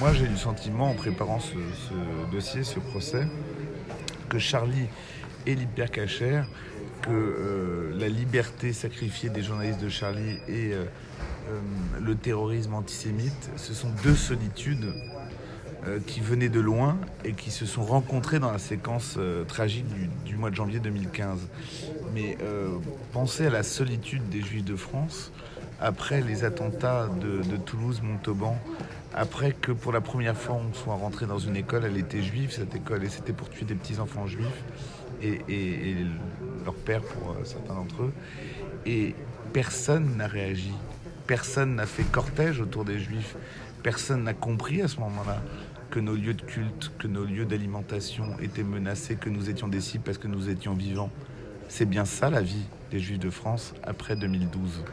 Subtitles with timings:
[0.00, 1.52] moi j'ai eu le sentiment en préparant ce,
[2.32, 3.26] dossier, ce procès,
[4.30, 4.86] que Charlie
[5.46, 6.48] et l'hypercachère,
[7.02, 10.84] que euh, la liberté sacrifiée des journalistes de Charlie et euh,
[11.50, 11.60] euh,
[12.00, 14.92] le terrorisme antisémite, ce sont deux solitudes
[16.06, 19.86] qui venaient de loin et qui se sont rencontrées dans la séquence tragique
[20.26, 21.48] du, mois de janvier 2015.
[22.12, 22.36] Mais
[23.14, 25.32] pensez à la solitude des Juifs de France
[25.80, 28.56] après les attentats de, Toulouse-Montauban
[29.14, 32.52] après que pour la première fois on soit rentré dans une école, elle était juive
[32.52, 34.64] cette école et c'était pour tuer des petits enfants juifs
[35.22, 35.96] et,
[36.64, 38.12] leur père pour euh, certains d'entre eux.
[38.86, 39.14] Et
[39.52, 40.72] personne n'a réagi,
[41.26, 43.36] personne n'a fait cortège autour des juifs,
[43.82, 45.42] personne n'a compris à ce moment-là
[45.90, 49.80] que nos lieux de culte, que nos lieux d'alimentation étaient menacés, que nous étions des
[49.80, 51.10] cibles parce que nous étions vivants.
[51.68, 54.84] C'est bien ça la vie des juifs de France après 2012.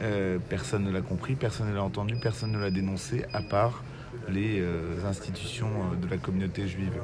[0.00, 3.82] Euh, personne ne l'a compris, personne ne l'a entendu, personne ne l'a dénoncé, à part
[4.28, 7.02] les euh, institutions euh, de la communauté juive.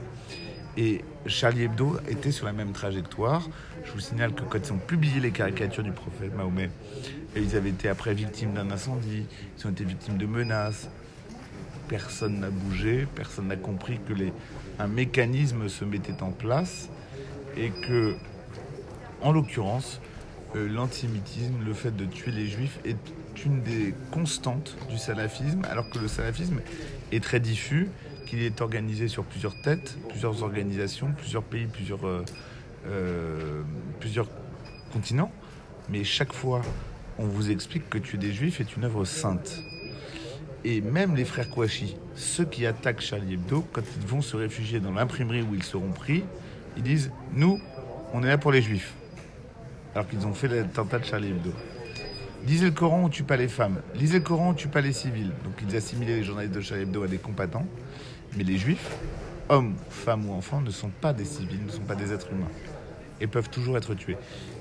[0.76, 3.48] Et Charlie Hebdo était sur la même trajectoire.
[3.84, 6.70] Je vous signale que quand ils ont publié les caricatures du prophète Mahomet,
[7.36, 9.26] ils avaient été après victimes d'un incendie,
[9.58, 10.88] ils ont été victimes de menaces.
[11.88, 14.32] Personne n'a bougé, personne n'a compris que les,
[14.78, 16.88] un mécanisme se mettait en place
[17.56, 18.14] et que,
[19.20, 20.00] en l'occurrence,
[20.56, 22.96] euh, l'antisémitisme, le fait de tuer les juifs est
[23.44, 26.60] une des constantes du salafisme, alors que le salafisme
[27.10, 27.88] est très diffus,
[28.26, 32.24] qu'il est organisé sur plusieurs têtes, plusieurs organisations, plusieurs pays, plusieurs, euh,
[32.86, 33.62] euh,
[33.98, 34.28] plusieurs
[34.92, 35.32] continents.
[35.88, 36.62] Mais chaque fois,
[37.18, 39.60] on vous explique que tuer des juifs est une œuvre sainte.
[40.64, 44.80] Et même les frères Kouachi, ceux qui attaquent Charlie Hebdo, quand ils vont se réfugier
[44.80, 46.22] dans l'imprimerie où ils seront pris,
[46.76, 47.60] ils disent Nous,
[48.14, 48.94] on est là pour les juifs
[49.94, 51.50] alors qu'ils ont fait l'attentat de Charlie Hebdo.
[52.46, 53.80] Lisez le Coran, on tue pas les femmes.
[53.94, 55.32] Lisez le Coran, on tue pas les civils.
[55.44, 57.66] Donc ils assimilaient les journalistes de Charlie Hebdo à des combattants.
[58.36, 58.90] Mais les juifs,
[59.48, 62.50] hommes, femmes ou enfants, ne sont pas des civils, ne sont pas des êtres humains.
[63.20, 64.18] Et peuvent toujours être tués.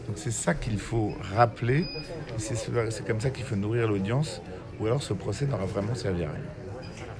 [0.07, 1.85] Donc c'est ça qu'il faut rappeler.
[2.37, 4.41] C'est comme ça qu'il faut nourrir l'audience.
[4.79, 6.41] Ou alors ce procès n'aura vraiment servi à rien.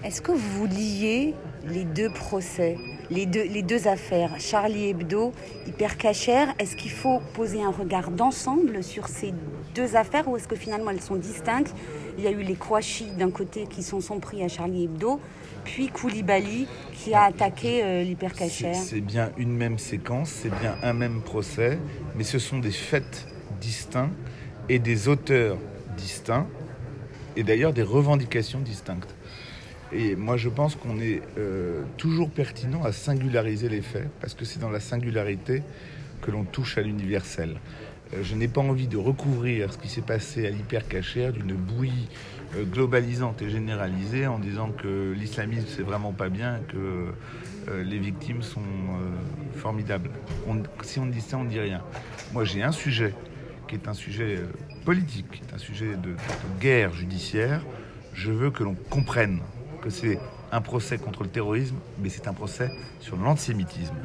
[0.04, 1.34] Est-ce que vous liez
[1.66, 2.78] les deux procès?
[3.14, 5.34] Les deux, les deux affaires, Charlie Hebdo,
[5.68, 9.34] Hyper est-ce qu'il faut poser un regard d'ensemble sur ces
[9.76, 11.74] deux affaires ou est-ce que finalement elles sont distinctes?
[12.18, 15.20] Il y a eu les Kouachi d'un côté qui sont, sont pris à Charlie Hebdo,
[15.64, 18.04] puis Koulibaly qui a attaqué euh,
[18.74, 21.78] C'est bien une même séquence, c'est bien un même procès,
[22.16, 23.28] mais ce sont des faits
[23.62, 24.12] distincts
[24.70, 25.58] et des auteurs
[25.98, 26.48] distincts
[27.36, 29.14] et d'ailleurs des revendications distinctes.
[29.96, 34.44] Et moi, je pense qu'on est euh, toujours pertinent à singulariser les faits, parce que
[34.44, 35.62] c'est dans la singularité
[36.22, 37.60] que l'on touche à l'universel.
[38.14, 42.10] Euh, je n'ai pas envie de recouvrir ce qui s'est passé à l'hypercachère d'une bouillie
[42.56, 47.14] euh, globalisante et généralisée en disant que l'islamisme c'est vraiment pas bien, que
[47.82, 48.60] les victimes sont
[49.56, 50.10] formidables.
[50.82, 51.82] si on dit ça, on dit rien.
[52.34, 53.14] Moi, j'ai un sujet
[53.70, 54.40] qui est un sujet
[54.84, 56.14] politique, qui est un sujet de
[56.60, 57.62] guerre judiciaire.
[58.14, 59.40] Je veux que l'on comprenne
[59.84, 60.18] que c'est
[60.54, 62.70] un procès contre le terrorisme, mais c'est un procès
[63.02, 63.96] sur l'antisémitisme.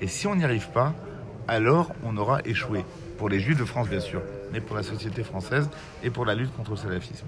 [0.00, 0.94] Et si on n'y arrive pas,
[1.46, 2.84] alors on aura échoué.
[3.18, 5.68] Pour les Juifs de France, bien sûr, mais pour la société française
[6.02, 7.26] et pour la lutte contre le salafisme.